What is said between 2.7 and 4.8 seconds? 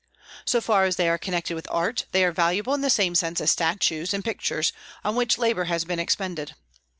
in the same sense as statues and pictures,